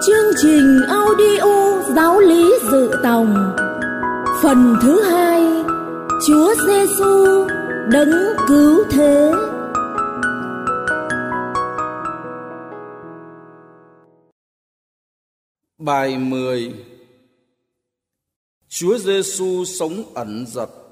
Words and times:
Chương 0.00 0.32
trình 0.42 0.80
audio 0.88 1.82
giáo 1.96 2.20
lý 2.20 2.52
dự 2.72 2.90
tòng. 3.02 3.56
Phần 4.42 4.76
thứ 4.82 5.02
hai, 5.02 5.42
Chúa 6.26 6.54
Giêsu 6.66 7.46
đấng 7.90 8.10
cứu 8.48 8.84
thế. 8.90 9.32
Bài 15.78 16.18
10 16.18 16.74
Chúa 18.68 18.98
Giêsu 18.98 19.64
sống 19.64 20.02
ẩn 20.14 20.44
dật. 20.48 20.85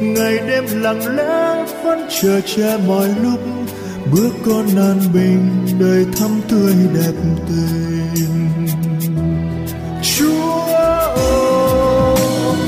Ngày 0.00 0.38
đêm 0.38 0.64
lặng 0.82 1.16
lẽ 1.16 1.64
vẫn 1.84 2.08
chờ 2.20 2.40
che 2.40 2.76
mọi 2.86 3.08
lúc. 3.22 3.40
Bước 4.12 4.30
con 4.46 4.66
an 4.76 5.00
bình 5.14 5.66
đời 5.80 6.06
thắm 6.18 6.40
tươi 6.48 6.74
đẹp 6.94 7.12
tình. 7.48 8.50
Chúa 10.02 10.60
ơi, 11.14 12.16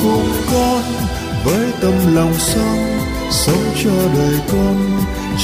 cùng 0.03 0.28
con 0.53 0.83
với 1.44 1.66
tâm 1.80 1.94
lòng 2.14 2.34
sống 2.38 2.98
sống 3.30 3.64
cho 3.84 3.91
đời 4.14 4.34
con. 4.53 4.77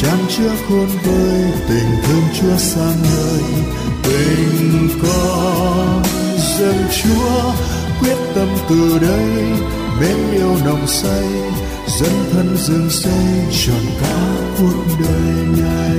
Chan 0.03 0.19
chứa 0.29 0.51
khôn 0.69 0.87
vơi 1.05 1.45
tình 1.69 1.91
thương 2.03 2.23
Chúa 2.41 2.57
sang 2.57 2.97
đời 3.03 3.43
tình 4.03 4.89
con. 5.03 6.03
Dâng 6.59 6.85
Chúa 7.03 7.53
quyết 8.01 8.17
tâm 8.35 8.49
từ 8.69 8.99
đây 8.99 9.45
mến 10.01 10.17
yêu 10.33 10.57
nồng 10.65 10.87
say 10.87 11.25
dân 11.99 12.13
thân 12.33 12.57
dương 12.57 12.91
xây 12.91 13.13
trọn 13.51 13.83
cả 14.01 14.37
cuộc 14.59 14.85
đời 15.01 15.47
này. 15.63 15.97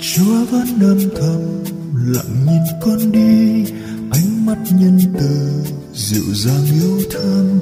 Chúa 0.00 0.44
vẫn 0.50 0.66
âm 0.80 0.98
thầm 1.16 1.64
lặng 2.06 2.46
nhìn 2.46 2.62
con 2.80 3.12
đi, 3.12 3.64
ánh 4.10 4.46
mắt 4.46 4.56
nhân 4.80 4.98
từ 5.18 5.62
dịu 5.94 6.34
dàng 6.34 6.66
yêu 6.82 7.00
thương, 7.10 7.58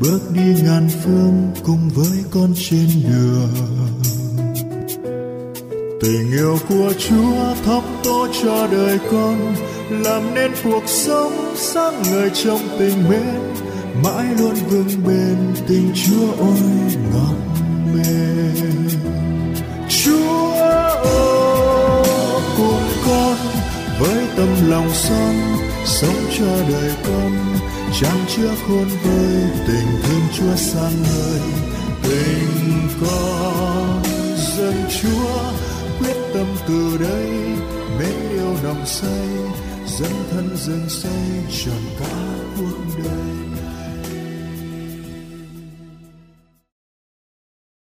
bước 0.00 0.20
đi 0.34 0.62
ngàn 0.64 0.88
phương 1.04 1.50
cùng 1.64 1.88
với 1.94 2.18
con 2.30 2.54
trên 2.70 2.88
đường. 3.08 3.54
Tình 6.00 6.32
yêu 6.32 6.58
của 6.68 6.92
Chúa 6.98 7.54
thắp 7.64 7.82
tô 8.04 8.28
cho 8.42 8.68
đời 8.72 8.98
con, 9.10 9.54
làm 9.90 10.34
nên 10.34 10.52
cuộc 10.64 10.82
sống 10.86 11.54
sáng 11.56 12.02
ngời 12.02 12.30
trong 12.44 12.60
tình 12.78 13.08
mến 13.08 13.48
mãi 14.04 14.26
luôn 14.38 14.54
vững 14.54 15.04
bền 15.06 15.54
tình 15.68 15.92
Chúa 15.94 16.32
ôi 16.38 16.58
ngọt 17.12 17.36
mềm. 17.94 18.88
Chúa 19.88 20.52
ơi, 21.02 22.02
cùng 22.56 22.88
con 23.06 23.36
với 24.00 24.26
tâm 24.36 24.48
lòng 24.68 24.90
son, 24.92 25.34
sống 25.84 26.26
cho 26.38 26.56
đời 26.68 26.92
con, 27.06 27.32
chẳng 28.00 28.24
chứa 28.36 28.50
khôn 28.68 28.88
vơi 29.04 29.50
tình 29.66 29.88
thương 30.02 30.26
Chúa 30.32 30.56
sang 30.56 31.02
người 31.02 31.40
tình 32.02 32.88
con. 33.00 34.02
Dân 34.56 34.74
Chúa 35.02 35.40
quyết 35.98 36.16
tâm 36.34 36.46
từ 36.68 36.98
đây, 37.00 37.28
mến 37.98 38.30
yêu 38.30 38.54
nồng 38.62 38.86
say 38.86 39.28
dân 39.86 40.12
thân 40.30 40.56
dân 40.56 40.88
xây 40.88 41.42
trọn 41.64 41.82
cả 42.00 42.16
cuộc 42.56 43.02
đời. 43.04 43.37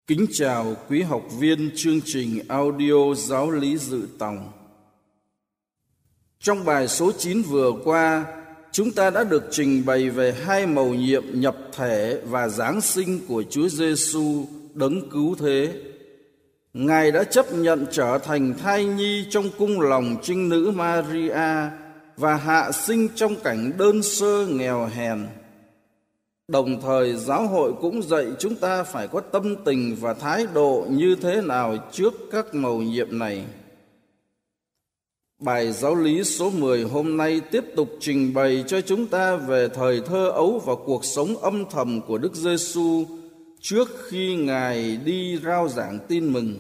Kính 0.06 0.26
chào 0.32 0.76
quý 0.88 1.02
học 1.02 1.22
viên 1.38 1.70
chương 1.76 2.00
trình 2.04 2.38
audio 2.48 3.14
giáo 3.16 3.50
lý 3.50 3.78
dự 3.78 4.02
tòng. 4.18 4.52
Trong 6.40 6.64
bài 6.64 6.88
số 6.88 7.12
9 7.18 7.42
vừa 7.42 7.72
qua, 7.84 8.26
chúng 8.72 8.90
ta 8.90 9.10
đã 9.10 9.24
được 9.24 9.42
trình 9.50 9.86
bày 9.86 10.10
về 10.10 10.32
hai 10.32 10.66
mầu 10.66 10.94
nhiệm 10.94 11.40
nhập 11.40 11.56
thể 11.72 12.20
và 12.24 12.48
giáng 12.48 12.80
sinh 12.80 13.20
của 13.28 13.42
Chúa 13.50 13.68
Giêsu 13.68 14.46
đấng 14.74 15.10
cứu 15.10 15.34
thế. 15.34 15.82
Ngài 16.74 17.12
đã 17.12 17.24
chấp 17.24 17.52
nhận 17.52 17.86
trở 17.90 18.18
thành 18.18 18.54
thai 18.58 18.84
nhi 18.84 19.26
trong 19.30 19.50
cung 19.58 19.80
lòng 19.80 20.16
trinh 20.22 20.48
nữ 20.48 20.72
Maria 20.74 21.70
và 22.16 22.36
hạ 22.36 22.72
sinh 22.72 23.08
trong 23.14 23.36
cảnh 23.36 23.72
đơn 23.78 24.02
sơ 24.02 24.46
nghèo 24.46 24.86
hèn. 24.86 25.26
Đồng 26.48 26.80
thời 26.80 27.16
giáo 27.16 27.46
hội 27.46 27.72
cũng 27.80 28.02
dạy 28.02 28.26
chúng 28.38 28.54
ta 28.54 28.82
phải 28.82 29.08
có 29.08 29.20
tâm 29.20 29.56
tình 29.64 29.96
và 30.00 30.14
thái 30.14 30.46
độ 30.54 30.86
như 30.90 31.16
thế 31.22 31.40
nào 31.40 31.76
trước 31.92 32.14
các 32.30 32.54
mầu 32.54 32.82
nhiệm 32.82 33.18
này. 33.18 33.44
Bài 35.40 35.72
giáo 35.72 35.94
lý 35.94 36.24
số 36.24 36.50
10 36.50 36.82
hôm 36.82 37.16
nay 37.16 37.40
tiếp 37.50 37.64
tục 37.76 37.88
trình 38.00 38.34
bày 38.34 38.64
cho 38.66 38.80
chúng 38.80 39.06
ta 39.06 39.36
về 39.36 39.68
thời 39.68 40.00
thơ 40.00 40.28
ấu 40.28 40.62
và 40.64 40.74
cuộc 40.86 41.04
sống 41.04 41.36
âm 41.36 41.64
thầm 41.70 42.00
của 42.00 42.18
Đức 42.18 42.34
Giêsu 42.34 43.04
trước 43.60 43.88
khi 44.08 44.36
Ngài 44.36 44.96
đi 44.96 45.38
rao 45.44 45.68
giảng 45.68 45.98
tin 46.08 46.32
mừng. 46.32 46.54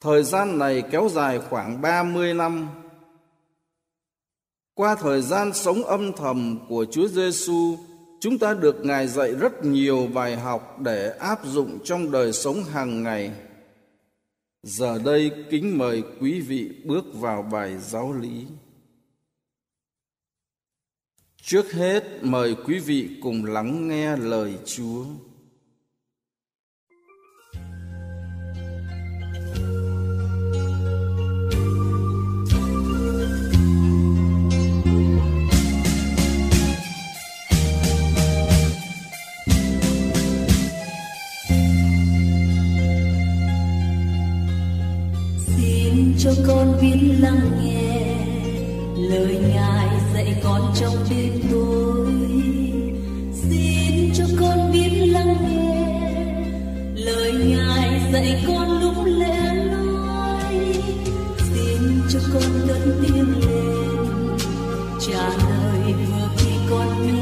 Thời 0.00 0.22
gian 0.22 0.58
này 0.58 0.82
kéo 0.90 1.08
dài 1.12 1.38
khoảng 1.38 1.80
30 1.80 2.34
năm. 2.34 2.68
Qua 4.80 4.94
thời 4.94 5.22
gian 5.22 5.54
sống 5.54 5.84
âm 5.84 6.12
thầm 6.12 6.58
của 6.68 6.86
Chúa 6.90 7.08
Giêsu, 7.08 7.78
chúng 8.20 8.38
ta 8.38 8.54
được 8.54 8.84
Ngài 8.84 9.08
dạy 9.08 9.34
rất 9.34 9.64
nhiều 9.64 10.08
bài 10.14 10.36
học 10.36 10.80
để 10.80 11.16
áp 11.18 11.40
dụng 11.44 11.78
trong 11.84 12.10
đời 12.10 12.32
sống 12.32 12.64
hàng 12.64 13.02
ngày. 13.02 13.32
Giờ 14.62 14.98
đây 15.04 15.30
kính 15.50 15.78
mời 15.78 16.02
quý 16.20 16.40
vị 16.40 16.70
bước 16.84 17.04
vào 17.14 17.42
bài 17.42 17.78
giáo 17.78 18.12
lý. 18.12 18.46
Trước 21.42 21.72
hết 21.72 22.04
mời 22.22 22.56
quý 22.64 22.78
vị 22.78 23.08
cùng 23.22 23.44
lắng 23.44 23.88
nghe 23.88 24.16
lời 24.16 24.54
Chúa. 24.64 25.04
Cho 46.30 46.42
con 46.48 46.78
biết 46.80 47.16
lắng 47.20 47.40
nghe. 47.62 48.16
Lời 48.96 49.38
ngài 49.54 49.88
dạy 50.14 50.40
con 50.44 50.72
trong 50.74 50.94
đêm 51.10 51.32
tối. 51.50 52.12
Xin 53.32 54.12
cho 54.14 54.24
con 54.40 54.72
biết 54.72 55.06
lắng 55.06 55.36
nghe. 55.48 55.86
Lời 56.94 57.32
ngài 57.32 58.00
dạy 58.12 58.44
con 58.46 58.80
lúc 58.80 58.94
lẽ 59.04 59.54
nói 59.72 60.54
xin 61.54 62.00
cho 62.12 62.20
con 62.32 62.68
lớn 62.68 63.00
tiếng 63.02 63.34
lên. 63.40 64.38
Trả 65.06 65.28
lời 65.28 65.92
vừa 65.92 66.28
khi 66.36 66.50
con 66.70 67.06
nghe. 67.06 67.19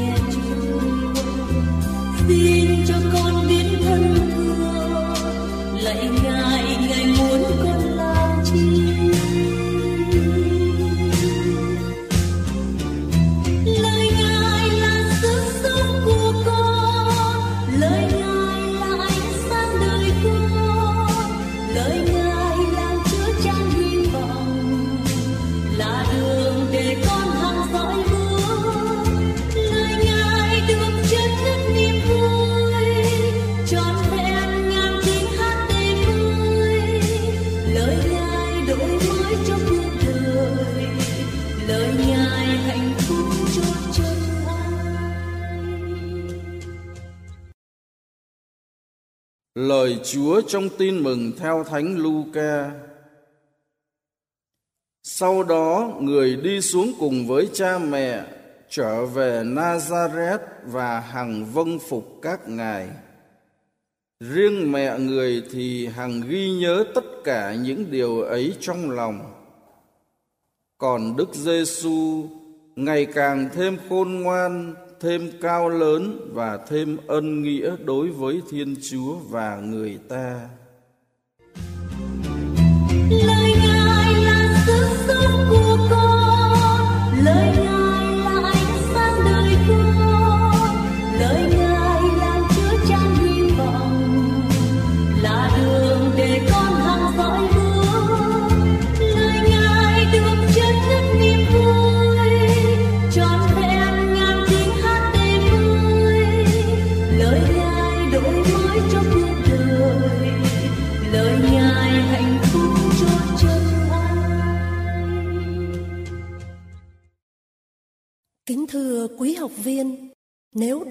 Lời 49.99 50.07
Chúa 50.07 50.41
trong 50.41 50.69
tin 50.77 51.03
mừng 51.03 51.31
theo 51.37 51.63
Thánh 51.63 51.97
Luca. 51.97 52.71
Sau 55.03 55.43
đó 55.43 55.97
người 56.01 56.35
đi 56.35 56.61
xuống 56.61 56.93
cùng 56.99 57.27
với 57.27 57.49
cha 57.53 57.77
mẹ 57.77 58.23
trở 58.69 59.05
về 59.05 59.43
Nazareth 59.43 60.39
và 60.65 60.99
hằng 60.99 61.45
vâng 61.45 61.79
phục 61.79 62.19
các 62.21 62.49
ngài. 62.49 62.87
Riêng 64.19 64.71
mẹ 64.71 64.99
người 64.99 65.43
thì 65.51 65.87
hằng 65.87 66.21
ghi 66.27 66.51
nhớ 66.51 66.83
tất 66.95 67.05
cả 67.23 67.53
những 67.53 67.91
điều 67.91 68.21
ấy 68.21 68.55
trong 68.59 68.91
lòng. 68.91 69.33
Còn 70.77 71.15
Đức 71.17 71.33
Giêsu 71.33 72.23
ngày 72.75 73.05
càng 73.05 73.49
thêm 73.53 73.77
khôn 73.89 74.23
ngoan, 74.23 74.75
thêm 74.99 75.31
cao 75.41 75.69
lớn 75.69 76.29
và 76.33 76.57
thêm 76.57 76.97
ân 77.07 77.41
nghĩa 77.41 77.75
đối 77.85 78.07
với 78.07 78.41
Thiên 78.51 78.75
Chúa 78.89 79.15
và 79.15 79.59
người 79.59 79.99
ta. 80.09 80.49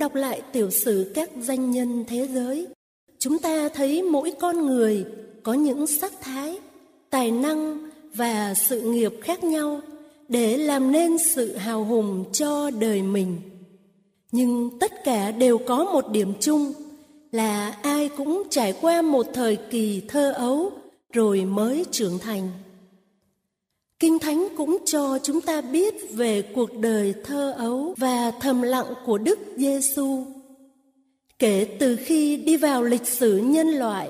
Đọc 0.09 0.15
lại 0.15 0.43
tiểu 0.53 0.71
sử 0.71 1.13
các 1.15 1.31
danh 1.41 1.71
nhân 1.71 2.05
thế 2.09 2.29
giới, 2.35 2.67
chúng 3.19 3.39
ta 3.39 3.69
thấy 3.69 4.03
mỗi 4.03 4.33
con 4.41 4.67
người 4.67 5.05
có 5.43 5.55
những 5.55 5.87
sắc 5.87 6.13
thái, 6.21 6.59
tài 7.11 7.31
năng 7.31 7.91
và 8.15 8.55
sự 8.55 8.81
nghiệp 8.81 9.13
khác 9.23 9.45
nhau 9.45 9.81
để 10.29 10.57
làm 10.57 10.93
nên 10.93 11.19
sự 11.19 11.57
hào 11.57 11.85
hùng 11.85 12.25
cho 12.33 12.71
đời 12.71 13.03
mình. 13.03 13.37
Nhưng 14.33 14.79
tất 14.81 15.05
cả 15.05 15.31
đều 15.31 15.59
có 15.59 15.85
một 15.85 16.13
điểm 16.13 16.33
chung 16.41 16.73
là 17.33 17.71
ai 17.83 18.09
cũng 18.17 18.43
trải 18.51 18.75
qua 18.81 19.03
một 19.03 19.27
thời 19.35 19.57
kỳ 19.57 20.03
thơ 20.09 20.33
ấu 20.33 20.71
rồi 21.13 21.45
mới 21.45 21.85
trưởng 21.91 22.19
thành. 22.19 22.51
Kinh 24.01 24.19
Thánh 24.19 24.49
cũng 24.57 24.79
cho 24.85 25.19
chúng 25.23 25.41
ta 25.41 25.61
biết 25.61 25.95
về 26.13 26.43
cuộc 26.43 26.79
đời 26.79 27.15
thơ 27.25 27.55
ấu 27.59 27.95
và 27.97 28.33
thầm 28.41 28.63
lặng 28.63 28.95
của 29.07 29.19
Đức 29.19 29.39
Giêsu. 29.57 30.25
Kể 31.39 31.77
từ 31.79 31.97
khi 31.97 32.37
đi 32.37 32.57
vào 32.57 32.83
lịch 32.83 33.07
sử 33.07 33.37
nhân 33.37 33.69
loại 33.69 34.09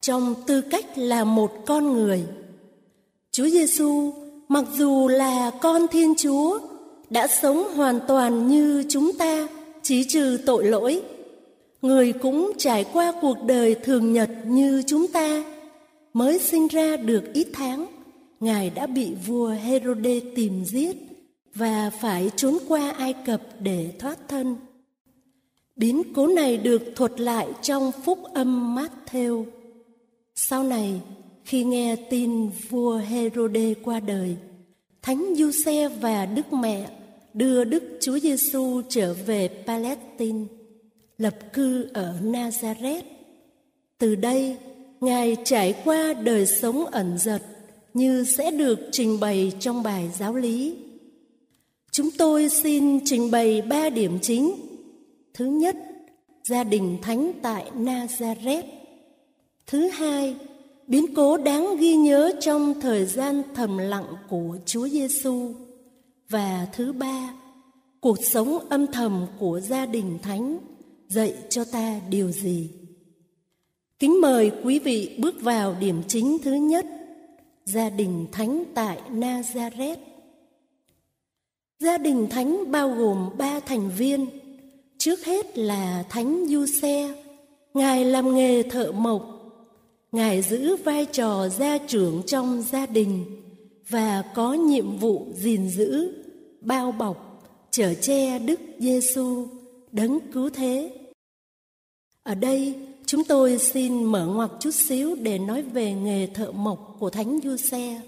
trong 0.00 0.34
tư 0.46 0.60
cách 0.60 0.98
là 0.98 1.24
một 1.24 1.52
con 1.66 1.92
người, 1.92 2.22
Chúa 3.32 3.48
Giêsu 3.48 4.12
mặc 4.48 4.64
dù 4.74 5.08
là 5.08 5.50
con 5.60 5.88
Thiên 5.88 6.14
Chúa 6.14 6.58
đã 7.10 7.26
sống 7.26 7.74
hoàn 7.74 8.00
toàn 8.08 8.48
như 8.48 8.84
chúng 8.88 9.12
ta, 9.12 9.48
chỉ 9.82 10.04
trừ 10.04 10.38
tội 10.46 10.64
lỗi. 10.64 11.02
Người 11.82 12.12
cũng 12.12 12.52
trải 12.58 12.84
qua 12.92 13.12
cuộc 13.20 13.36
đời 13.46 13.74
thường 13.74 14.12
nhật 14.12 14.30
như 14.46 14.82
chúng 14.86 15.06
ta, 15.06 15.44
mới 16.12 16.38
sinh 16.38 16.68
ra 16.68 16.96
được 16.96 17.22
ít 17.34 17.46
tháng 17.52 17.95
Ngài 18.40 18.70
đã 18.70 18.86
bị 18.86 19.14
vua 19.26 19.48
Herode 19.48 20.20
tìm 20.34 20.64
giết 20.64 20.96
và 21.54 21.90
phải 21.90 22.30
trốn 22.36 22.58
qua 22.68 22.90
Ai 22.90 23.12
Cập 23.12 23.42
để 23.60 23.92
thoát 23.98 24.28
thân. 24.28 24.56
Biến 25.76 26.02
cố 26.14 26.26
này 26.26 26.56
được 26.56 26.82
thuật 26.96 27.20
lại 27.20 27.48
trong 27.62 27.92
phúc 28.04 28.18
âm 28.34 28.76
Matthew. 28.76 29.44
Sau 30.34 30.62
này, 30.62 31.00
khi 31.44 31.64
nghe 31.64 31.96
tin 31.96 32.48
vua 32.68 32.96
Herode 32.96 33.74
qua 33.74 34.00
đời, 34.00 34.36
Thánh 35.02 35.34
Giuse 35.36 35.88
và 35.88 36.26
Đức 36.26 36.52
Mẹ 36.52 36.90
đưa 37.34 37.64
Đức 37.64 37.82
Chúa 38.00 38.18
Giêsu 38.18 38.82
trở 38.88 39.14
về 39.26 39.48
Palestine, 39.66 40.44
lập 41.18 41.34
cư 41.52 41.88
ở 41.94 42.14
Nazareth. 42.22 43.02
Từ 43.98 44.14
đây, 44.14 44.56
Ngài 45.00 45.36
trải 45.44 45.74
qua 45.84 46.12
đời 46.12 46.46
sống 46.46 46.86
ẩn 46.86 47.18
dật 47.18 47.42
như 47.96 48.24
sẽ 48.24 48.50
được 48.50 48.78
trình 48.92 49.20
bày 49.20 49.52
trong 49.60 49.82
bài 49.82 50.10
giáo 50.18 50.34
lý. 50.34 50.74
Chúng 51.92 52.10
tôi 52.18 52.48
xin 52.48 53.04
trình 53.04 53.30
bày 53.30 53.62
ba 53.62 53.88
điểm 53.88 54.18
chính. 54.22 54.54
Thứ 55.34 55.44
nhất, 55.44 55.76
gia 56.44 56.64
đình 56.64 56.98
thánh 57.02 57.32
tại 57.42 57.70
Nazareth. 57.76 58.62
Thứ 59.66 59.88
hai, 59.88 60.36
biến 60.86 61.14
cố 61.14 61.36
đáng 61.36 61.76
ghi 61.76 61.96
nhớ 61.96 62.32
trong 62.40 62.80
thời 62.80 63.06
gian 63.06 63.42
thầm 63.54 63.78
lặng 63.78 64.14
của 64.28 64.58
Chúa 64.66 64.88
Giêsu. 64.88 65.52
Và 66.28 66.66
thứ 66.72 66.92
ba, 66.92 67.34
cuộc 68.00 68.24
sống 68.24 68.58
âm 68.68 68.86
thầm 68.86 69.26
của 69.38 69.60
gia 69.60 69.86
đình 69.86 70.18
thánh 70.22 70.58
dạy 71.08 71.34
cho 71.48 71.64
ta 71.64 72.00
điều 72.10 72.30
gì? 72.30 72.70
Kính 73.98 74.20
mời 74.20 74.52
quý 74.64 74.78
vị 74.78 75.16
bước 75.18 75.40
vào 75.40 75.76
điểm 75.80 76.02
chính 76.08 76.38
thứ 76.42 76.52
nhất 76.52 76.86
gia 77.66 77.90
đình 77.90 78.26
thánh 78.32 78.64
tại 78.74 78.98
Nazareth. 79.10 79.96
Gia 81.78 81.98
đình 81.98 82.26
thánh 82.30 82.70
bao 82.70 82.90
gồm 82.90 83.30
ba 83.38 83.60
thành 83.60 83.90
viên. 83.96 84.26
Trước 84.98 85.24
hết 85.24 85.58
là 85.58 86.04
thánh 86.08 86.46
Giuse, 86.48 87.14
ngài 87.74 88.04
làm 88.04 88.34
nghề 88.34 88.62
thợ 88.62 88.92
mộc. 88.92 89.22
Ngài 90.12 90.42
giữ 90.42 90.76
vai 90.76 91.04
trò 91.04 91.48
gia 91.48 91.78
trưởng 91.78 92.22
trong 92.26 92.62
gia 92.62 92.86
đình 92.86 93.24
và 93.88 94.22
có 94.34 94.52
nhiệm 94.52 94.96
vụ 94.96 95.26
gìn 95.34 95.68
giữ, 95.68 96.12
bao 96.60 96.92
bọc, 96.92 97.42
chở 97.70 97.94
che 97.94 98.38
Đức 98.38 98.60
Giêsu 98.78 99.46
đấng 99.92 100.18
cứu 100.32 100.50
thế. 100.50 100.90
Ở 102.22 102.34
đây 102.34 102.74
Chúng 103.06 103.24
tôi 103.24 103.58
xin 103.58 104.04
mở 104.04 104.26
ngoặc 104.26 104.50
chút 104.60 104.70
xíu 104.70 105.14
để 105.14 105.38
nói 105.38 105.62
về 105.62 105.92
nghề 105.92 106.26
thợ 106.26 106.52
mộc 106.52 106.96
của 106.98 107.10
Thánh 107.10 107.40
Du 107.44 107.56
Xe. 107.56 108.00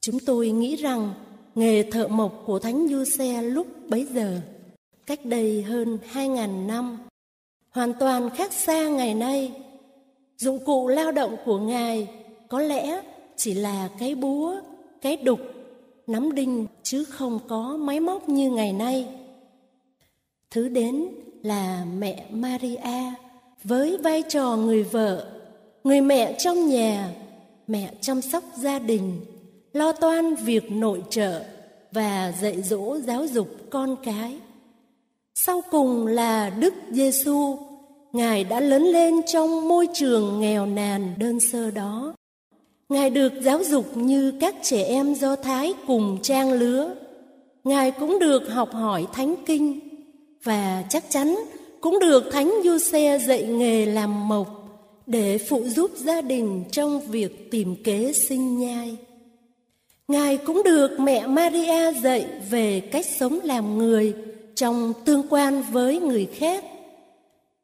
Chúng 0.00 0.18
tôi 0.26 0.50
nghĩ 0.50 0.76
rằng 0.76 1.14
nghề 1.54 1.82
thợ 1.82 2.08
mộc 2.08 2.42
của 2.46 2.58
Thánh 2.58 2.88
Du 2.88 3.04
Xe 3.04 3.42
lúc 3.42 3.66
bấy 3.88 4.06
giờ, 4.14 4.40
cách 5.06 5.24
đây 5.24 5.62
hơn 5.62 5.98
2.000 6.12 6.66
năm, 6.66 6.98
hoàn 7.70 7.92
toàn 7.94 8.30
khác 8.30 8.52
xa 8.52 8.88
ngày 8.88 9.14
nay. 9.14 9.52
Dụng 10.36 10.64
cụ 10.64 10.88
lao 10.88 11.12
động 11.12 11.36
của 11.44 11.58
Ngài 11.58 12.08
có 12.48 12.60
lẽ 12.60 13.02
chỉ 13.36 13.54
là 13.54 13.88
cái 13.98 14.14
búa, 14.14 14.56
cái 15.00 15.16
đục, 15.16 15.40
nắm 16.06 16.34
đinh 16.34 16.66
chứ 16.82 17.04
không 17.04 17.40
có 17.48 17.76
máy 17.76 18.00
móc 18.00 18.28
như 18.28 18.50
ngày 18.50 18.72
nay. 18.72 19.08
Thứ 20.50 20.68
đến 20.68 21.08
là 21.42 21.86
mẹ 21.98 22.26
Maria 22.30 23.14
với 23.64 23.96
vai 23.96 24.22
trò 24.28 24.56
người 24.56 24.82
vợ, 24.82 25.26
người 25.84 26.00
mẹ 26.00 26.36
trong 26.38 26.68
nhà, 26.68 27.10
mẹ 27.66 27.90
chăm 28.00 28.22
sóc 28.22 28.44
gia 28.56 28.78
đình, 28.78 29.20
lo 29.72 29.92
toan 29.92 30.34
việc 30.34 30.72
nội 30.72 31.02
trợ 31.10 31.42
và 31.92 32.32
dạy 32.40 32.62
dỗ 32.62 32.98
giáo 32.98 33.26
dục 33.26 33.48
con 33.70 33.96
cái. 34.04 34.38
Sau 35.34 35.62
cùng 35.70 36.06
là 36.06 36.50
Đức 36.50 36.74
Giêsu, 36.90 37.58
Ngài 38.14 38.44
đã 38.44 38.60
lớn 38.60 38.82
lên 38.82 39.14
trong 39.26 39.68
môi 39.68 39.88
trường 39.94 40.40
nghèo 40.40 40.66
nàn 40.66 41.14
đơn 41.18 41.40
sơ 41.40 41.70
đó. 41.70 42.14
Ngài 42.88 43.10
được 43.10 43.32
giáo 43.42 43.64
dục 43.64 43.96
như 43.96 44.32
các 44.40 44.54
trẻ 44.62 44.84
em 44.84 45.14
Do 45.14 45.36
Thái 45.36 45.74
cùng 45.86 46.18
trang 46.22 46.52
lứa. 46.52 46.94
Ngài 47.64 47.90
cũng 47.90 48.18
được 48.18 48.48
học 48.48 48.72
hỏi 48.72 49.06
thánh 49.12 49.34
kinh 49.46 49.80
và 50.42 50.84
chắc 50.88 51.04
chắn 51.08 51.36
cũng 51.84 51.98
được 51.98 52.24
Thánh 52.32 52.54
Giuse 52.64 53.18
dạy 53.18 53.42
nghề 53.42 53.86
làm 53.86 54.28
mộc 54.28 54.48
để 55.06 55.38
phụ 55.38 55.64
giúp 55.64 55.90
gia 55.96 56.20
đình 56.20 56.64
trong 56.72 57.00
việc 57.00 57.50
tìm 57.50 57.76
kế 57.84 58.12
sinh 58.12 58.58
nhai. 58.58 58.96
Ngài 60.08 60.36
cũng 60.36 60.62
được 60.64 61.00
mẹ 61.00 61.26
Maria 61.26 61.92
dạy 61.92 62.26
về 62.50 62.80
cách 62.80 63.06
sống 63.06 63.38
làm 63.44 63.78
người 63.78 64.14
trong 64.54 64.92
tương 65.04 65.22
quan 65.30 65.62
với 65.72 66.00
người 66.00 66.26
khác. 66.26 66.64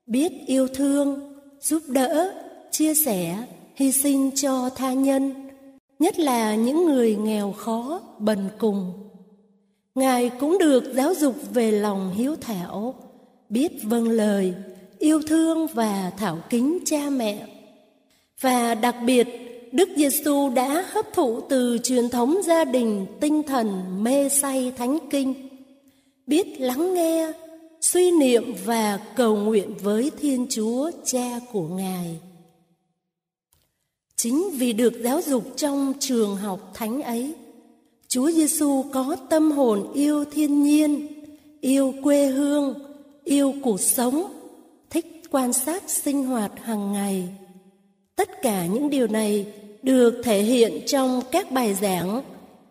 Biết 0.06 0.32
yêu 0.46 0.68
thương, 0.74 1.36
giúp 1.60 1.82
đỡ, 1.88 2.32
chia 2.70 2.94
sẻ, 2.94 3.36
hy 3.74 3.92
sinh 3.92 4.30
cho 4.34 4.70
tha 4.70 4.92
nhân, 4.92 5.50
nhất 5.98 6.18
là 6.18 6.54
những 6.54 6.86
người 6.86 7.16
nghèo 7.16 7.52
khó, 7.52 8.00
bần 8.18 8.48
cùng. 8.58 8.92
Ngài 9.94 10.30
cũng 10.40 10.58
được 10.58 10.84
giáo 10.94 11.14
dục 11.14 11.34
về 11.54 11.70
lòng 11.70 12.12
hiếu 12.16 12.36
thảo, 12.40 12.94
biết 13.50 13.68
vâng 13.82 14.08
lời, 14.08 14.54
yêu 14.98 15.20
thương 15.28 15.66
và 15.66 16.12
thảo 16.16 16.38
kính 16.50 16.78
cha 16.84 17.10
mẹ. 17.10 17.46
Và 18.40 18.74
đặc 18.74 18.96
biệt, 19.06 19.28
Đức 19.72 19.88
Giêsu 19.96 20.50
đã 20.50 20.84
hấp 20.90 21.12
thụ 21.12 21.40
từ 21.40 21.78
truyền 21.82 22.08
thống 22.08 22.36
gia 22.46 22.64
đình 22.64 23.06
tinh 23.20 23.42
thần 23.42 23.82
mê 24.04 24.28
say 24.28 24.72
thánh 24.76 24.98
kinh, 25.10 25.34
biết 26.26 26.60
lắng 26.60 26.94
nghe, 26.94 27.32
suy 27.80 28.10
niệm 28.10 28.54
và 28.64 29.00
cầu 29.16 29.36
nguyện 29.36 29.74
với 29.82 30.10
Thiên 30.20 30.46
Chúa 30.50 30.90
Cha 31.04 31.40
của 31.52 31.68
Ngài. 31.68 32.18
Chính 34.16 34.50
vì 34.50 34.72
được 34.72 34.92
giáo 35.02 35.20
dục 35.22 35.44
trong 35.56 35.92
trường 36.00 36.36
học 36.36 36.70
thánh 36.74 37.02
ấy, 37.02 37.34
Chúa 38.08 38.30
Giêsu 38.30 38.84
có 38.92 39.16
tâm 39.30 39.50
hồn 39.50 39.92
yêu 39.94 40.24
thiên 40.24 40.62
nhiên, 40.62 41.06
yêu 41.60 41.94
quê 42.02 42.26
hương, 42.26 42.89
yêu 43.24 43.54
cuộc 43.62 43.80
sống, 43.80 44.32
thích 44.90 45.22
quan 45.30 45.52
sát 45.52 45.90
sinh 45.90 46.24
hoạt 46.24 46.52
hàng 46.62 46.92
ngày. 46.92 47.28
Tất 48.16 48.42
cả 48.42 48.66
những 48.66 48.90
điều 48.90 49.06
này 49.06 49.46
được 49.82 50.22
thể 50.24 50.42
hiện 50.42 50.80
trong 50.86 51.22
các 51.30 51.50
bài 51.50 51.74
giảng, 51.74 52.22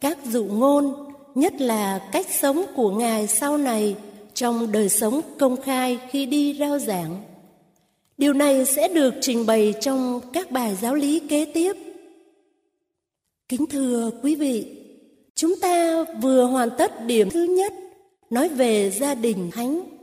các 0.01 0.17
dụ 0.25 0.45
ngôn, 0.45 0.93
nhất 1.35 1.61
là 1.61 2.09
cách 2.11 2.27
sống 2.29 2.65
của 2.75 2.91
Ngài 2.91 3.27
sau 3.27 3.57
này 3.57 3.95
trong 4.33 4.71
đời 4.71 4.89
sống 4.89 5.21
công 5.39 5.61
khai 5.61 5.99
khi 6.09 6.25
đi 6.25 6.57
rao 6.59 6.79
giảng. 6.79 7.21
Điều 8.17 8.33
này 8.33 8.65
sẽ 8.65 8.87
được 8.87 9.13
trình 9.21 9.45
bày 9.45 9.73
trong 9.81 10.21
các 10.33 10.51
bài 10.51 10.77
giáo 10.81 10.95
lý 10.95 11.19
kế 11.19 11.45
tiếp. 11.45 11.73
Kính 13.49 13.65
thưa 13.65 14.11
quý 14.23 14.35
vị, 14.35 14.65
chúng 15.35 15.55
ta 15.61 16.03
vừa 16.21 16.43
hoàn 16.43 16.69
tất 16.77 17.05
điểm 17.05 17.29
thứ 17.29 17.43
nhất 17.43 17.73
nói 18.29 18.49
về 18.49 18.91
gia 18.91 19.15
đình 19.15 19.51
thánh. 19.51 19.98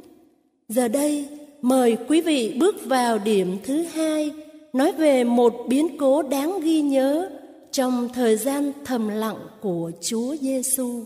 Giờ 0.69 0.89
đây, 0.89 1.29
mời 1.63 1.97
quý 2.09 2.21
vị 2.21 2.57
bước 2.61 2.77
vào 2.85 3.19
điểm 3.19 3.59
thứ 3.65 3.83
hai 3.83 4.31
nói 4.73 4.93
về 4.93 5.25
một 5.25 5.55
biến 5.69 5.99
cố 5.99 6.23
đáng 6.23 6.61
ghi 6.63 6.81
nhớ 6.81 7.31
trong 7.71 8.09
thời 8.15 8.37
gian 8.37 8.73
thầm 8.85 9.09
lặng 9.09 9.47
của 9.61 9.91
Chúa 10.01 10.37
Giêsu. 10.37 11.05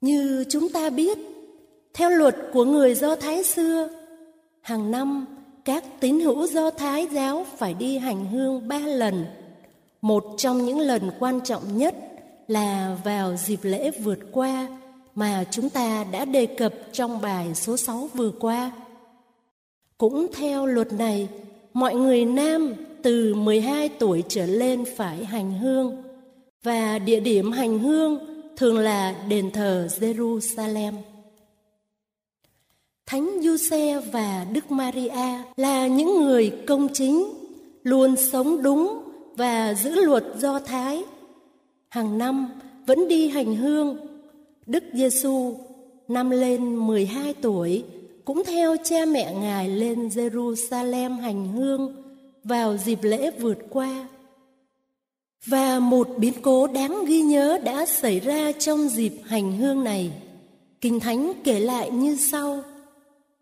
Như 0.00 0.44
chúng 0.48 0.68
ta 0.68 0.90
biết, 0.90 1.18
theo 1.94 2.10
luật 2.10 2.36
của 2.52 2.64
người 2.64 2.94
Do 2.94 3.16
Thái 3.16 3.42
xưa, 3.44 3.88
hàng 4.60 4.90
năm 4.90 5.26
các 5.64 5.84
tín 6.00 6.20
hữu 6.20 6.46
Do 6.46 6.70
Thái 6.70 7.08
giáo 7.12 7.46
phải 7.56 7.74
đi 7.74 7.98
hành 7.98 8.26
hương 8.26 8.68
ba 8.68 8.78
lần. 8.78 9.24
Một 10.00 10.24
trong 10.38 10.64
những 10.66 10.78
lần 10.80 11.10
quan 11.18 11.40
trọng 11.40 11.78
nhất 11.78 11.94
là 12.48 12.96
vào 13.04 13.36
dịp 13.36 13.60
lễ 13.62 13.90
vượt 13.90 14.18
qua 14.32 14.68
mà 15.16 15.44
chúng 15.50 15.70
ta 15.70 16.04
đã 16.12 16.24
đề 16.24 16.46
cập 16.46 16.74
trong 16.92 17.20
bài 17.20 17.54
số 17.54 17.76
6 17.76 18.08
vừa 18.14 18.30
qua. 18.30 18.70
Cũng 19.98 20.26
theo 20.34 20.66
luật 20.66 20.92
này, 20.92 21.28
mọi 21.72 21.94
người 21.94 22.24
nam 22.24 22.74
từ 23.02 23.34
12 23.34 23.88
tuổi 23.88 24.22
trở 24.28 24.46
lên 24.46 24.84
phải 24.96 25.24
hành 25.24 25.58
hương 25.58 26.02
và 26.62 26.98
địa 26.98 27.20
điểm 27.20 27.52
hành 27.52 27.78
hương 27.78 28.18
thường 28.56 28.78
là 28.78 29.14
đền 29.28 29.50
thờ 29.50 29.88
Jerusalem. 30.00 30.92
Thánh 33.06 33.40
Giuse 33.42 34.00
và 34.12 34.46
Đức 34.52 34.70
Maria 34.70 35.42
là 35.56 35.86
những 35.86 36.20
người 36.24 36.52
công 36.66 36.88
chính, 36.92 37.24
luôn 37.82 38.16
sống 38.16 38.62
đúng 38.62 39.02
và 39.36 39.74
giữ 39.74 39.90
luật 39.90 40.24
Do 40.38 40.58
Thái. 40.58 41.04
Hàng 41.88 42.18
năm 42.18 42.48
vẫn 42.86 43.08
đi 43.08 43.28
hành 43.28 43.56
hương. 43.56 44.05
Đức 44.66 44.84
Giêsu 44.92 45.54
năm 46.08 46.30
lên 46.30 46.76
12 46.76 47.34
tuổi 47.34 47.84
cũng 48.24 48.42
theo 48.44 48.76
cha 48.84 49.04
mẹ 49.06 49.34
Ngài 49.34 49.68
lên 49.68 50.08
Jerusalem 50.08 51.20
hành 51.20 51.52
hương 51.52 52.02
vào 52.44 52.76
dịp 52.76 52.98
lễ 53.02 53.30
vượt 53.30 53.58
qua. 53.70 54.08
Và 55.46 55.78
một 55.78 56.08
biến 56.16 56.32
cố 56.42 56.66
đáng 56.66 57.04
ghi 57.06 57.20
nhớ 57.20 57.58
đã 57.64 57.86
xảy 57.86 58.20
ra 58.20 58.52
trong 58.52 58.88
dịp 58.88 59.12
hành 59.24 59.56
hương 59.56 59.84
này. 59.84 60.10
Kinh 60.80 61.00
Thánh 61.00 61.32
kể 61.44 61.60
lại 61.60 61.90
như 61.90 62.16
sau. 62.16 62.62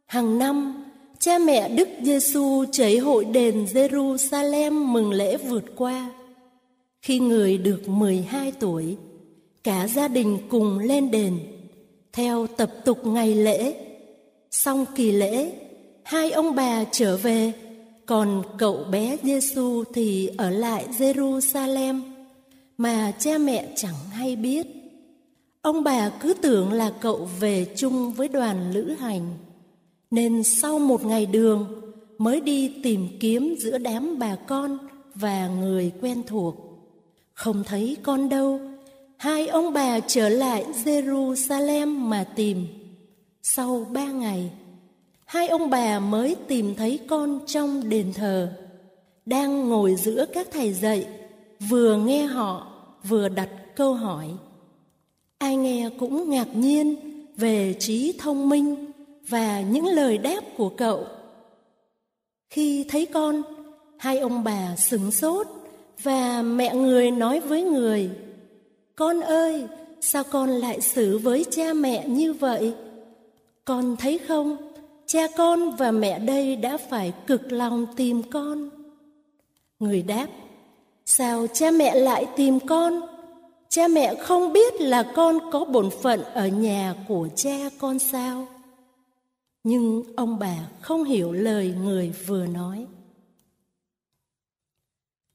Hàng 0.07 0.38
năm, 0.38 0.85
cha 1.19 1.38
mẹ 1.38 1.69
Đức 1.69 1.88
Giêsu 2.02 2.64
chảy 2.73 2.99
hội 2.99 3.25
đền 3.25 3.64
Jerusalem 3.64 4.73
mừng 4.73 5.12
lễ 5.12 5.37
vượt 5.37 5.64
qua. 5.76 6.11
Khi 7.02 7.19
người 7.19 7.59
được 7.59 7.88
12 7.88 8.52
tuổi, 8.52 8.97
cả 9.64 9.88
gia 9.88 10.09
đình 10.09 10.38
cùng 10.50 10.78
lên 10.78 11.11
đền 11.11 11.38
theo 12.12 12.47
tập 12.47 12.71
tục 12.85 13.06
ngày 13.06 13.35
lễ 13.35 13.85
Xong 14.54 14.85
kỳ 14.94 15.12
lễ, 15.12 15.52
hai 16.02 16.30
ông 16.30 16.54
bà 16.54 16.85
trở 16.85 17.16
về, 17.16 17.52
còn 18.06 18.42
cậu 18.59 18.85
bé 18.90 19.16
Giêsu 19.23 19.85
thì 19.94 20.30
ở 20.37 20.50
lại 20.50 20.87
Jerusalem 20.99 22.00
mà 22.78 23.12
cha 23.18 23.38
mẹ 23.38 23.73
chẳng 23.76 23.94
hay 24.12 24.37
biết. 24.37 24.66
Ông 25.62 25.85
bà 25.85 26.09
cứ 26.09 26.35
tưởng 26.35 26.73
là 26.73 26.92
cậu 27.00 27.28
về 27.40 27.66
chung 27.76 28.12
với 28.12 28.28
đoàn 28.28 28.73
lữ 28.73 28.94
hành, 29.00 29.28
nên 30.11 30.42
sau 30.42 30.78
một 30.78 31.04
ngày 31.04 31.26
đường 31.26 31.66
mới 32.18 32.40
đi 32.40 32.75
tìm 32.83 33.09
kiếm 33.21 33.54
giữa 33.59 33.78
đám 33.78 34.18
bà 34.18 34.37
con 34.37 34.78
và 35.14 35.49
người 35.49 35.92
quen 36.00 36.23
thuộc. 36.26 36.54
Không 37.33 37.64
thấy 37.64 37.97
con 38.02 38.28
đâu, 38.28 38.61
hai 39.16 39.47
ông 39.47 39.73
bà 39.73 40.00
trở 40.00 40.28
lại 40.28 40.64
Jerusalem 40.85 41.87
mà 41.87 42.25
tìm. 42.25 42.66
Sau 43.42 43.87
ba 43.92 44.04
ngày, 44.04 44.50
hai 45.25 45.49
ông 45.49 45.71
bà 45.71 45.99
mới 45.99 46.37
tìm 46.49 46.75
thấy 46.75 46.99
con 47.09 47.40
trong 47.47 47.88
đền 47.88 48.12
thờ, 48.12 48.52
đang 49.26 49.68
ngồi 49.68 49.94
giữa 49.94 50.26
các 50.35 50.49
thầy 50.52 50.73
dạy, 50.73 51.06
vừa 51.68 51.97
nghe 51.97 52.23
họ 52.23 52.66
vừa 53.09 53.28
đặt 53.28 53.49
câu 53.76 53.94
hỏi. 53.94 54.26
Ai 55.38 55.56
nghe 55.56 55.90
cũng 55.99 56.30
ngạc 56.30 56.49
nhiên 56.56 56.94
về 57.37 57.75
trí 57.78 58.12
thông 58.18 58.49
minh 58.49 58.92
và 59.28 59.61
những 59.61 59.87
lời 59.87 60.18
đáp 60.18 60.40
của 60.56 60.68
cậu. 60.68 61.06
Khi 62.50 62.85
thấy 62.88 63.06
con, 63.06 63.42
hai 63.99 64.18
ông 64.18 64.44
bà 64.44 64.76
sửng 64.76 65.11
sốt 65.11 65.47
và 66.02 66.42
mẹ 66.42 66.75
người 66.75 67.11
nói 67.11 67.40
với 67.40 67.62
người: 67.62 68.11
"Con 68.96 69.20
ơi, 69.20 69.66
sao 70.00 70.24
con 70.30 70.50
lại 70.50 70.80
xử 70.80 71.18
với 71.18 71.44
cha 71.50 71.72
mẹ 71.72 72.08
như 72.08 72.32
vậy?" 72.32 72.74
Con 73.64 73.96
thấy 73.96 74.18
không, 74.18 74.56
cha 75.06 75.26
con 75.36 75.70
và 75.76 75.90
mẹ 75.90 76.18
đây 76.18 76.56
đã 76.56 76.76
phải 76.76 77.12
cực 77.26 77.52
lòng 77.52 77.86
tìm 77.96 78.22
con. 78.30 78.70
Người 79.78 80.02
đáp, 80.02 80.26
sao 81.06 81.46
cha 81.46 81.70
mẹ 81.70 81.94
lại 81.94 82.26
tìm 82.36 82.60
con? 82.60 83.00
Cha 83.68 83.88
mẹ 83.88 84.14
không 84.14 84.52
biết 84.52 84.80
là 84.80 85.12
con 85.14 85.38
có 85.52 85.64
bổn 85.64 85.90
phận 86.02 86.22
ở 86.22 86.48
nhà 86.48 86.94
của 87.08 87.28
cha 87.36 87.70
con 87.78 87.98
sao? 87.98 88.46
Nhưng 89.64 90.02
ông 90.16 90.38
bà 90.38 90.56
không 90.80 91.04
hiểu 91.04 91.32
lời 91.32 91.74
người 91.82 92.12
vừa 92.26 92.46
nói. 92.46 92.86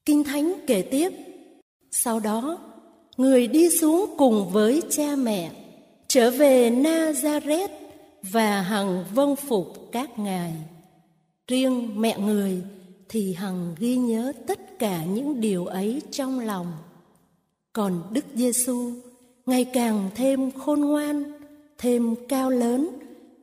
Kinh 0.05 0.23
Thánh 0.23 0.53
kể 0.67 0.81
tiếp, 0.81 1.09
sau 1.91 2.19
đó 2.19 2.57
người 3.19 3.47
đi 3.47 3.69
xuống 3.69 4.15
cùng 4.17 4.49
với 4.49 4.81
cha 4.89 5.15
mẹ 5.15 5.51
trở 6.07 6.31
về 6.31 6.69
Nazareth 6.71 7.69
và 8.21 8.61
hằng 8.61 9.05
vâng 9.13 9.35
phục 9.35 9.89
các 9.91 10.19
ngài. 10.19 10.53
Riêng 11.47 12.01
mẹ 12.01 12.17
người 12.19 12.63
thì 13.09 13.33
hằng 13.33 13.75
ghi 13.79 13.97
nhớ 13.97 14.33
tất 14.47 14.79
cả 14.79 15.03
những 15.05 15.41
điều 15.41 15.65
ấy 15.65 16.01
trong 16.11 16.39
lòng. 16.39 16.71
Còn 17.73 18.03
Đức 18.11 18.25
Giêsu 18.35 18.91
ngày 19.45 19.65
càng 19.65 20.09
thêm 20.15 20.51
khôn 20.51 20.81
ngoan, 20.81 21.23
thêm 21.77 22.15
cao 22.27 22.49
lớn 22.49 22.89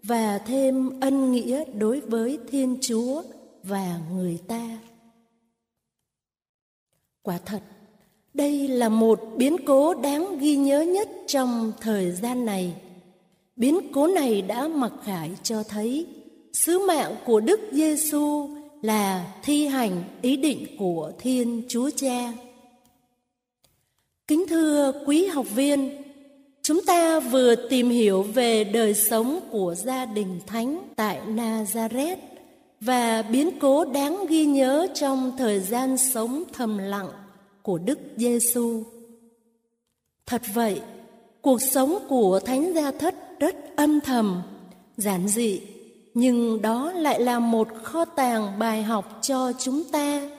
và 0.02 0.38
thêm 0.38 1.00
ân 1.00 1.32
nghĩa 1.32 1.64
đối 1.74 2.00
với 2.00 2.38
Thiên 2.50 2.78
Chúa 2.80 3.22
và 3.62 4.00
người 4.12 4.38
ta. 4.48 4.78
Quả 7.22 7.38
thật, 7.44 7.62
đây 8.36 8.68
là 8.68 8.88
một 8.88 9.20
biến 9.36 9.56
cố 9.66 9.94
đáng 9.94 10.38
ghi 10.38 10.56
nhớ 10.56 10.80
nhất 10.80 11.08
trong 11.26 11.72
thời 11.80 12.10
gian 12.10 12.44
này 12.44 12.74
Biến 13.56 13.80
cố 13.92 14.06
này 14.06 14.42
đã 14.42 14.68
mặc 14.68 14.92
khải 15.04 15.30
cho 15.42 15.62
thấy 15.62 16.06
sứ 16.52 16.78
mạng 16.78 17.14
của 17.26 17.40
Đức 17.40 17.60
Giêsu 17.72 18.48
là 18.82 19.34
thi 19.42 19.66
hành 19.66 20.04
ý 20.22 20.36
định 20.36 20.66
của 20.78 21.12
Thiên 21.18 21.62
Chúa 21.68 21.90
Cha. 21.96 22.32
Kính 24.26 24.44
thưa 24.48 24.92
quý 25.06 25.26
học 25.26 25.46
viên, 25.54 26.02
chúng 26.62 26.84
ta 26.84 27.20
vừa 27.20 27.54
tìm 27.54 27.90
hiểu 27.90 28.22
về 28.22 28.64
đời 28.64 28.94
sống 28.94 29.40
của 29.50 29.74
gia 29.74 30.04
đình 30.04 30.40
thánh 30.46 30.82
tại 30.96 31.20
Nazareth 31.28 32.16
và 32.80 33.22
biến 33.22 33.50
cố 33.60 33.84
đáng 33.84 34.26
ghi 34.28 34.44
nhớ 34.44 34.86
trong 34.94 35.32
thời 35.38 35.60
gian 35.60 35.96
sống 35.96 36.42
thầm 36.52 36.78
lặng 36.78 37.08
của 37.66 37.78
Đức 37.78 37.98
Giêsu. 38.16 38.82
Thật 40.26 40.42
vậy, 40.54 40.80
cuộc 41.40 41.62
sống 41.62 41.98
của 42.08 42.40
thánh 42.40 42.74
gia 42.74 42.90
thất 42.90 43.14
rất 43.40 43.76
âm 43.76 44.00
thầm, 44.00 44.42
giản 44.96 45.28
dị 45.28 45.60
nhưng 46.14 46.62
đó 46.62 46.92
lại 46.92 47.20
là 47.20 47.38
một 47.38 47.68
kho 47.82 48.04
tàng 48.04 48.58
bài 48.58 48.82
học 48.82 49.18
cho 49.22 49.52
chúng 49.58 49.84
ta 49.84 50.30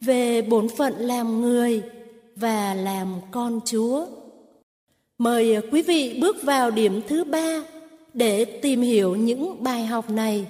về 0.00 0.42
bổn 0.42 0.68
phận 0.68 0.94
làm 0.98 1.40
người 1.40 1.82
và 2.36 2.74
làm 2.74 3.14
con 3.30 3.60
Chúa. 3.64 4.06
Mời 5.18 5.56
quý 5.70 5.82
vị 5.82 6.18
bước 6.20 6.36
vào 6.42 6.70
điểm 6.70 7.00
thứ 7.08 7.24
ba 7.24 7.62
để 8.14 8.44
tìm 8.44 8.82
hiểu 8.82 9.16
những 9.16 9.62
bài 9.62 9.86
học 9.86 10.10
này. 10.10 10.46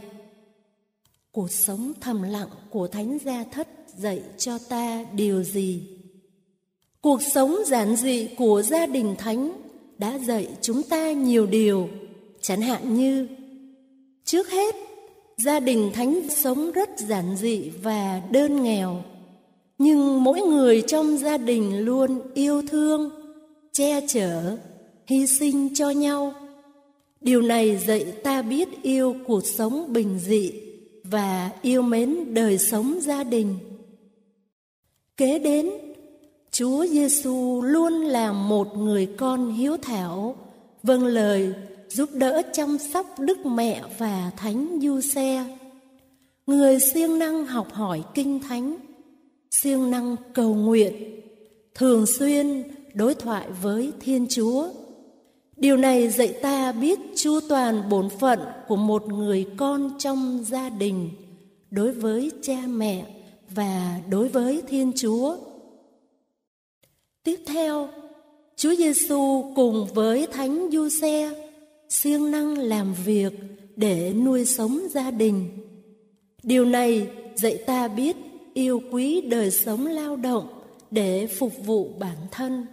Cuộc 1.32 1.50
sống 1.50 1.92
thầm 2.00 2.22
lặng 2.22 2.50
của 2.70 2.88
Thánh 2.88 3.18
Gia 3.24 3.44
Thất 3.44 3.68
dạy 3.96 4.22
cho 4.38 4.58
ta 4.68 5.04
điều 5.12 5.42
gì? 5.42 5.97
Cuộc 7.02 7.22
sống 7.22 7.56
giản 7.66 7.96
dị 7.96 8.28
của 8.36 8.62
gia 8.62 8.86
đình 8.86 9.14
Thánh 9.18 9.52
đã 9.98 10.18
dạy 10.18 10.48
chúng 10.60 10.82
ta 10.82 11.12
nhiều 11.12 11.46
điều, 11.46 11.88
chẳng 12.40 12.60
hạn 12.60 12.94
như 12.94 13.28
Trước 14.24 14.50
hết, 14.50 14.74
gia 15.36 15.60
đình 15.60 15.90
Thánh 15.94 16.28
sống 16.30 16.72
rất 16.72 16.90
giản 16.98 17.36
dị 17.36 17.70
và 17.82 18.22
đơn 18.30 18.62
nghèo, 18.62 19.02
nhưng 19.78 20.24
mỗi 20.24 20.40
người 20.40 20.82
trong 20.86 21.18
gia 21.18 21.36
đình 21.36 21.84
luôn 21.84 22.20
yêu 22.34 22.62
thương, 22.70 23.10
che 23.72 24.00
chở, 24.08 24.56
hy 25.06 25.26
sinh 25.26 25.74
cho 25.74 25.90
nhau. 25.90 26.34
Điều 27.20 27.42
này 27.42 27.76
dạy 27.76 28.04
ta 28.04 28.42
biết 28.42 28.68
yêu 28.82 29.16
cuộc 29.26 29.46
sống 29.46 29.92
bình 29.92 30.18
dị 30.18 30.52
và 31.04 31.50
yêu 31.62 31.82
mến 31.82 32.34
đời 32.34 32.58
sống 32.58 32.98
gia 33.02 33.24
đình. 33.24 33.58
Kế 35.16 35.38
đến, 35.38 35.70
Chúa 36.58 36.86
Giêsu 36.86 37.62
luôn 37.62 37.92
là 37.92 38.32
một 38.32 38.76
người 38.76 39.06
con 39.06 39.52
hiếu 39.52 39.76
thảo, 39.82 40.36
vâng 40.82 41.06
lời 41.06 41.54
giúp 41.88 42.10
đỡ 42.12 42.42
chăm 42.52 42.78
sóc 42.78 43.06
Đức 43.18 43.46
Mẹ 43.46 43.82
và 43.98 44.30
Thánh 44.36 44.78
Du 44.82 45.00
Xe. 45.00 45.56
Người 46.46 46.80
siêng 46.80 47.18
năng 47.18 47.46
học 47.46 47.72
hỏi 47.72 48.02
kinh 48.14 48.40
thánh, 48.40 48.76
siêng 49.50 49.90
năng 49.90 50.16
cầu 50.32 50.54
nguyện, 50.54 51.20
thường 51.74 52.06
xuyên 52.06 52.62
đối 52.94 53.14
thoại 53.14 53.46
với 53.62 53.92
Thiên 54.00 54.26
Chúa. 54.30 54.68
Điều 55.56 55.76
này 55.76 56.08
dạy 56.08 56.34
ta 56.42 56.72
biết 56.72 56.98
chu 57.16 57.40
toàn 57.48 57.88
bổn 57.88 58.08
phận 58.20 58.38
của 58.68 58.76
một 58.76 59.08
người 59.08 59.46
con 59.56 59.90
trong 59.98 60.44
gia 60.46 60.68
đình 60.68 61.10
đối 61.70 61.92
với 61.92 62.30
cha 62.42 62.58
mẹ 62.68 63.04
và 63.50 64.00
đối 64.10 64.28
với 64.28 64.62
Thiên 64.68 64.92
Chúa. 64.96 65.36
Tiếp 67.28 67.40
theo, 67.46 67.88
Chúa 68.56 68.74
Giêsu 68.74 69.52
cùng 69.56 69.86
với 69.94 70.26
Thánh 70.26 70.68
Du 70.72 70.88
Xe 70.88 71.30
siêng 71.88 72.30
năng 72.30 72.58
làm 72.58 72.94
việc 73.04 73.32
để 73.76 74.12
nuôi 74.24 74.44
sống 74.44 74.80
gia 74.90 75.10
đình. 75.10 75.48
Điều 76.42 76.64
này 76.64 77.08
dạy 77.34 77.56
ta 77.66 77.88
biết 77.88 78.16
yêu 78.54 78.82
quý 78.92 79.20
đời 79.20 79.50
sống 79.50 79.86
lao 79.86 80.16
động 80.16 80.48
để 80.90 81.26
phục 81.26 81.52
vụ 81.66 81.90
bản 81.98 82.16
thân. 82.30 82.66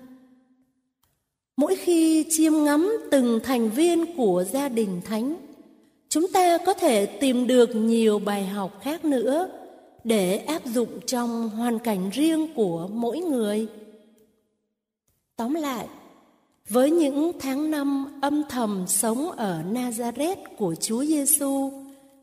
Mỗi 1.58 1.76
khi 1.76 2.26
chiêm 2.30 2.54
ngắm 2.64 2.98
từng 3.12 3.40
thành 3.44 3.70
viên 3.70 4.16
của 4.18 4.44
gia 4.52 4.70
đình 4.70 5.02
thánh, 5.06 5.36
chúng 6.10 6.28
ta 6.32 6.58
có 6.58 6.74
thể 6.74 7.06
tìm 7.06 7.48
được 7.48 7.76
nhiều 7.76 8.20
bài 8.20 8.46
học 8.46 8.80
khác 8.82 9.06
nữa 9.06 9.50
để 10.04 10.38
áp 10.38 10.66
dụng 10.66 11.00
trong 11.06 11.50
hoàn 11.50 11.80
cảnh 11.80 12.10
riêng 12.14 12.48
của 12.56 12.90
mỗi 12.92 13.20
người. 13.20 13.68
Tóm 15.38 15.54
lại, 15.54 15.88
với 16.70 16.92
những 16.92 17.32
tháng 17.40 17.72
năm 17.72 18.20
âm 18.22 18.44
thầm 18.50 18.86
sống 18.88 19.32
ở 19.32 19.62
Nazareth 19.72 20.36
của 20.58 20.76
Chúa 20.76 21.06
Giêsu, 21.06 21.72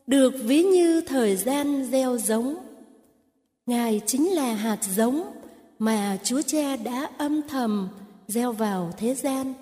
được 0.07 0.35
ví 0.45 0.63
như 0.63 1.01
thời 1.01 1.37
gian 1.37 1.85
gieo 1.85 2.19
giống. 2.19 2.57
Ngài 3.67 4.01
chính 4.07 4.33
là 4.33 4.55
hạt 4.55 4.79
giống 4.95 5.23
mà 5.79 6.19
Chúa 6.25 6.43
Cha 6.43 6.77
đã 6.77 7.11
âm 7.19 7.41
thầm 7.49 7.89
gieo 8.29 8.53
vào 8.53 8.93
thế 8.99 9.15
gian. 9.15 9.55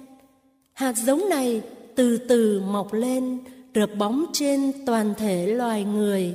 Hạt 0.72 0.92
giống 0.92 1.28
này 1.28 1.62
từ 1.94 2.18
từ 2.18 2.60
mọc 2.60 2.92
lên, 2.92 3.38
rợp 3.74 3.90
bóng 3.98 4.26
trên 4.32 4.72
toàn 4.86 5.14
thể 5.18 5.46
loài 5.46 5.84
người, 5.84 6.34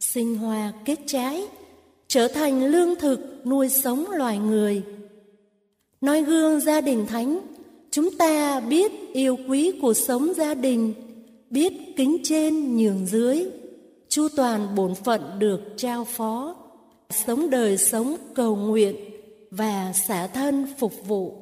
sinh 0.00 0.36
hoa 0.36 0.72
kết 0.84 0.98
trái, 1.06 1.46
trở 2.08 2.28
thành 2.28 2.66
lương 2.66 2.96
thực 2.96 3.46
nuôi 3.46 3.68
sống 3.68 4.10
loài 4.10 4.38
người. 4.38 4.82
Nói 6.00 6.22
gương 6.22 6.60
gia 6.60 6.80
đình 6.80 7.06
thánh, 7.06 7.40
chúng 7.90 8.10
ta 8.18 8.60
biết 8.60 8.92
yêu 9.12 9.36
quý 9.48 9.72
cuộc 9.82 9.94
sống 9.94 10.34
gia 10.36 10.54
đình, 10.54 10.94
biết 11.50 11.72
kính 11.96 12.18
trên 12.24 12.76
nhường 12.76 13.06
dưới. 13.06 13.46
Chu 14.08 14.28
toàn 14.36 14.74
bổn 14.74 14.94
phận 14.94 15.38
được 15.38 15.60
trao 15.76 16.04
phó, 16.04 16.56
sống 17.10 17.50
đời 17.50 17.78
sống 17.78 18.16
cầu 18.34 18.56
nguyện 18.56 18.96
và 19.50 19.92
xả 19.92 20.26
thân 20.26 20.66
phục 20.78 20.92
vụ. 21.06 21.34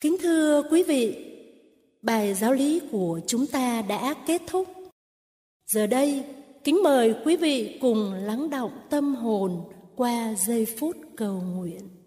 Kính 0.00 0.16
thưa 0.22 0.62
quý 0.70 0.82
vị, 0.82 1.24
bài 2.02 2.34
giáo 2.34 2.52
lý 2.52 2.80
của 2.92 3.20
chúng 3.26 3.46
ta 3.46 3.82
đã 3.82 4.14
kết 4.26 4.42
thúc. 4.46 4.68
Giờ 5.66 5.86
đây, 5.86 6.24
kính 6.64 6.82
mời 6.82 7.14
quý 7.24 7.36
vị 7.36 7.78
cùng 7.80 8.12
lắng 8.12 8.50
động 8.50 8.72
tâm 8.90 9.14
hồn 9.14 9.64
qua 9.96 10.34
giây 10.34 10.66
phút 10.78 10.96
cầu 11.16 11.42
nguyện. 11.56 11.97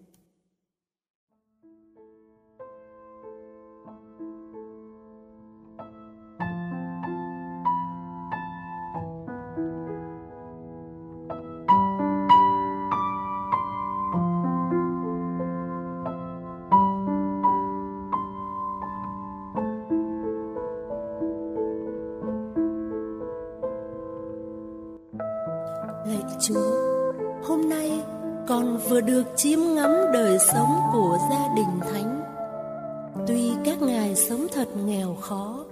Được 29.06 29.22
chiêm 29.36 29.58
ngắm 29.74 29.90
đời 30.12 30.38
sống 30.52 30.80
của 30.92 31.18
gia 31.30 31.54
đình 31.56 31.80
Thánh. 31.92 32.22
Tuy 33.26 33.52
các 33.64 33.82
ngài 33.82 34.14
sống 34.14 34.46
thật 34.54 34.68
nghèo 34.84 35.16
khó, 35.20 35.64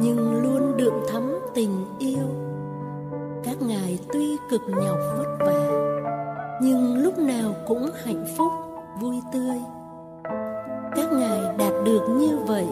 nhưng 0.00 0.42
luôn 0.42 0.76
đượm 0.76 0.92
thắm 1.12 1.38
tình 1.54 1.84
yêu. 1.98 2.28
Các 3.44 3.62
ngài 3.62 3.98
tuy 4.12 4.36
cực 4.50 4.60
nhọc 4.68 4.98
vất 5.18 5.36
vả, 5.38 5.68
nhưng 6.62 7.02
lúc 7.02 7.18
nào 7.18 7.54
cũng 7.66 7.90
hạnh 8.04 8.24
phúc, 8.36 8.52
vui 9.00 9.16
tươi. 9.32 9.58
Các 10.96 11.12
ngài 11.12 11.40
đạt 11.58 11.72
được 11.84 12.08
như 12.08 12.38
vậy 12.46 12.66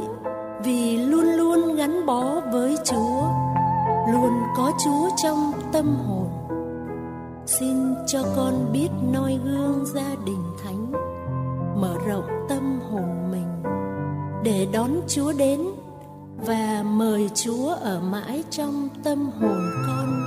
vì 0.65 0.97
luôn 0.97 1.25
luôn 1.25 1.75
gắn 1.75 2.07
bó 2.07 2.41
với 2.53 2.77
Chúa, 2.85 3.23
luôn 4.13 4.33
có 4.57 4.73
Chúa 4.85 5.09
trong 5.23 5.53
tâm 5.73 5.97
hồn 6.07 6.18
xin 7.49 7.95
cho 8.07 8.23
con 8.37 8.73
biết 8.73 8.89
noi 9.13 9.39
gương 9.45 9.87
gia 9.87 10.15
đình 10.27 10.43
thánh, 10.65 10.93
mở 11.81 11.99
rộng 12.07 12.47
tâm 12.49 12.81
hồn 12.91 13.31
mình 13.31 13.63
để 14.45 14.67
đón 14.73 14.91
chúa 15.09 15.33
đến 15.33 15.61
và 16.47 16.83
mời 16.87 17.31
chúa 17.35 17.69
ở 17.69 18.01
mãi 18.01 18.45
trong 18.51 18.89
tâm 19.05 19.31
hồn 19.41 19.71
con. 19.87 20.23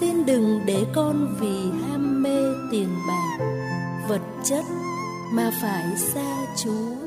Xin 0.00 0.26
đừng 0.26 0.60
để 0.66 0.86
con 0.94 1.36
vì 1.40 1.70
ham 1.82 2.22
mê 2.22 2.40
tiền 2.70 2.88
bạc, 3.08 3.44
vật 4.08 4.22
chất 4.44 4.64
mà 5.32 5.50
phải 5.62 5.96
xa 5.96 6.46
chúa. 6.56 7.01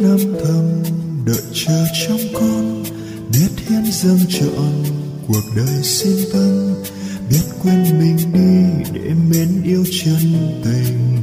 Năm 0.00 0.18
thầm 0.44 0.82
đợi 1.26 1.42
chờ 1.52 1.84
trong 2.06 2.20
con. 2.34 2.84
Biết 3.32 3.48
hiến 3.68 3.84
dâng 3.92 4.18
trọn 4.28 4.82
cuộc 5.28 5.42
đời 5.56 5.82
xin 5.82 6.16
tâm 6.32 6.74
biết 7.30 7.42
quên 7.62 7.98
mình 7.98 8.16
đi 8.32 8.84
để 8.92 9.14
mến 9.30 9.62
yêu 9.64 9.84
chân 10.02 10.60
tình. 10.64 11.16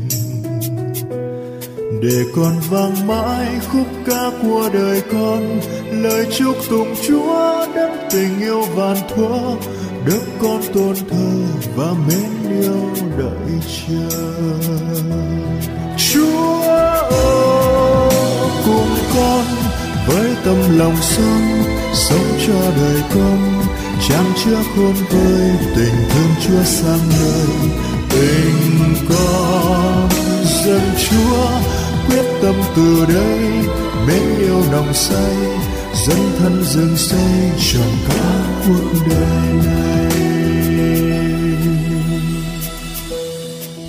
Để 2.01 2.23
con 2.35 2.59
vang 2.69 3.07
mãi 3.07 3.47
khúc 3.71 3.87
ca 4.05 4.31
của 4.41 4.69
đời 4.73 5.01
con. 5.11 5.59
Lời 5.91 6.27
chúc 6.37 6.55
tụng 6.69 6.95
chúa 7.07 7.67
đấng 7.75 7.97
tình 8.11 8.39
yêu 8.39 8.61
vạn 8.61 8.97
thuở. 9.15 9.55
Đức 10.05 10.21
con 10.41 10.61
tôn 10.73 10.95
thờ 11.09 11.31
và 11.75 11.93
mến 12.07 12.59
yêu 12.61 12.89
đợi 13.17 13.59
chờ. 13.87 14.09
Chúa 15.97 16.61
ơi! 17.09 17.96
Cùng 18.67 18.97
con 19.15 19.45
với 20.07 20.35
tâm 20.45 20.77
lòng 20.77 20.95
son 21.01 21.63
sống 21.93 22.37
cho 22.47 22.71
đời 22.77 23.01
con. 23.15 23.63
Trang 24.09 24.33
chưa 24.43 24.55
khôn 24.75 24.93
vơi, 25.09 25.51
tình 25.75 25.95
thương 26.09 26.31
chúa 26.47 26.63
sang 26.63 27.09
nơi. 27.09 27.47
Tình 28.09 28.95
con 29.09 30.09
dân 30.65 30.81
chúa 31.09 31.47
quyết 32.09 32.25
tâm 32.41 32.55
từ 32.75 33.05
đây, 33.13 33.39
mến 34.07 34.37
yêu 34.39 34.63
nồng 34.71 34.93
say 34.93 35.35
dân 36.07 36.17
thân 36.39 36.63
rừng 36.63 36.97
xây 36.97 37.51
trọn 37.71 37.91
cả 38.07 38.43
cuộc 38.67 39.07
đời 39.09 39.53
này. 39.65 40.11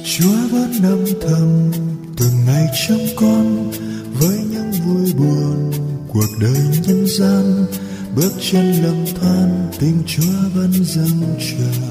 Chúa 0.05 0.49
vẫn 0.53 0.73
âm 0.83 1.05
thầm 1.23 1.71
từng 2.17 2.45
ngày 2.47 2.67
trong 2.89 3.07
con 3.17 3.71
với 4.21 4.48
cuộc 6.19 6.39
đời 6.41 6.65
nhân 6.87 7.07
gian, 7.07 7.67
bước 8.17 8.33
chân 8.51 8.73
lầm 8.83 9.05
than, 9.21 9.69
tình 9.81 10.03
chúa 10.07 10.49
vẫn 10.55 10.73
dâng 10.85 11.39
chờ 11.39 11.87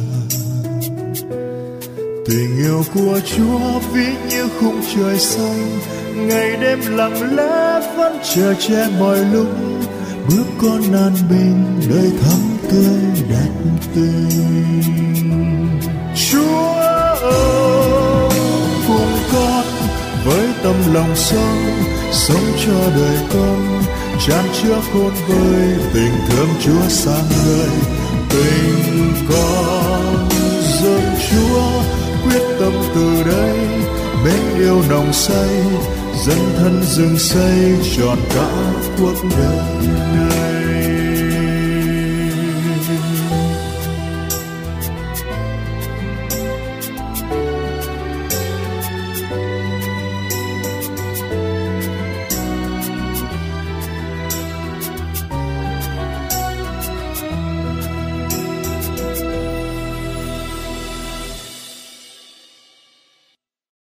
tình 2.25 2.57
yêu 2.57 2.83
của 2.93 3.19
chúa 3.35 3.79
ví 3.93 4.05
như 4.29 4.47
khung 4.59 4.81
trời 4.95 5.19
xanh, 5.19 5.79
ngày 6.15 6.57
đêm 6.61 6.79
lặng 6.87 7.35
lẽ 7.35 7.93
vẫn 7.97 8.17
chờ 8.35 8.53
che 8.59 8.87
mọi 8.99 9.25
lúc 9.33 9.47
bước 10.29 10.45
con 10.57 10.81
an 10.93 11.13
bình 11.29 11.79
đời 11.89 12.11
thắm 12.21 12.39
tươi 12.71 13.25
đẹp 13.29 13.49
tình 13.95 15.56
tâm 20.67 20.93
lòng 20.93 21.15
sống 21.15 21.83
sống 22.11 22.51
cho 22.65 22.91
đời 22.95 23.17
con, 23.33 23.81
chan 24.27 24.45
chứa 24.61 24.79
khôn 24.93 25.11
vơi 25.27 25.77
tình 25.93 26.13
thương 26.29 26.49
chúa 26.59 26.87
sang 26.89 27.23
người 27.45 27.69
tình 28.29 29.13
con 29.29 30.29
dân 30.81 31.01
chúa 31.29 31.61
quyết 32.23 32.41
tâm 32.59 32.73
từ 32.95 33.23
đây 33.23 33.57
mến 34.25 34.57
yêu 34.57 34.81
nồng 34.89 35.13
say, 35.13 35.49
dân 36.25 36.39
thân 36.57 36.83
rừng 36.83 37.17
xây 37.17 37.77
trọn 37.97 38.17
cả 38.35 38.73
cuộc 38.97 39.23
đời 39.37 39.87
này. 40.13 40.66